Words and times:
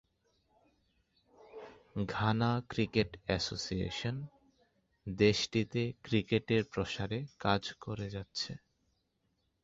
Ghana 2.09 2.51
cricket 2.69 3.09
association 3.25 4.15
দেশটিতে 5.07 5.81
ক্রিকেটের 6.03 6.63
প্রসারে 6.73 7.19
কাজ 7.39 7.63
করে 7.81 8.07
যাচ্ছে। 8.09 8.51